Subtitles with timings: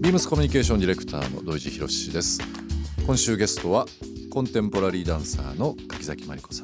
[0.00, 2.40] ビームスコミュニケーションディレクターの土井地博です。
[3.04, 3.84] 今週ゲストは
[4.30, 6.56] コンテンポラリーダンサーの柿崎真理子さ